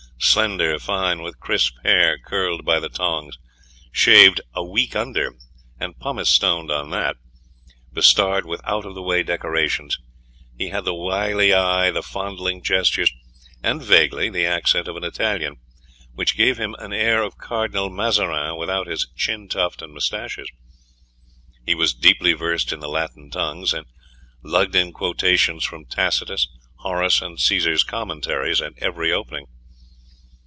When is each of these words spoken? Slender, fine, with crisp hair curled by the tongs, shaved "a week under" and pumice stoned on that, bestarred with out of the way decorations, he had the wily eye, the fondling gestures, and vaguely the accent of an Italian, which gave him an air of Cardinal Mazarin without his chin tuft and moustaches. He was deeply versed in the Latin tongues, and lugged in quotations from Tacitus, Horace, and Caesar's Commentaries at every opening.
Slender, 0.23 0.77
fine, 0.77 1.23
with 1.23 1.39
crisp 1.39 1.77
hair 1.83 2.19
curled 2.19 2.63
by 2.63 2.79
the 2.79 2.89
tongs, 2.89 3.39
shaved 3.91 4.39
"a 4.53 4.63
week 4.63 4.95
under" 4.95 5.33
and 5.79 5.97
pumice 5.97 6.29
stoned 6.29 6.69
on 6.69 6.91
that, 6.91 7.17
bestarred 7.91 8.45
with 8.45 8.61
out 8.63 8.85
of 8.85 8.93
the 8.93 9.01
way 9.01 9.23
decorations, 9.23 9.97
he 10.55 10.69
had 10.69 10.85
the 10.85 10.93
wily 10.93 11.55
eye, 11.55 11.89
the 11.89 12.03
fondling 12.03 12.61
gestures, 12.61 13.11
and 13.63 13.83
vaguely 13.83 14.29
the 14.29 14.45
accent 14.45 14.87
of 14.87 14.95
an 14.95 15.03
Italian, 15.03 15.55
which 16.13 16.37
gave 16.37 16.59
him 16.59 16.75
an 16.77 16.93
air 16.93 17.23
of 17.23 17.39
Cardinal 17.39 17.89
Mazarin 17.89 18.57
without 18.57 18.85
his 18.85 19.09
chin 19.15 19.49
tuft 19.49 19.81
and 19.81 19.91
moustaches. 19.91 20.49
He 21.65 21.73
was 21.73 21.95
deeply 21.95 22.33
versed 22.33 22.71
in 22.71 22.79
the 22.79 22.87
Latin 22.89 23.31
tongues, 23.31 23.73
and 23.73 23.87
lugged 24.43 24.75
in 24.75 24.93
quotations 24.93 25.65
from 25.65 25.83
Tacitus, 25.85 26.47
Horace, 26.81 27.23
and 27.23 27.39
Caesar's 27.39 27.83
Commentaries 27.83 28.61
at 28.61 28.73
every 28.77 29.11
opening. 29.11 29.47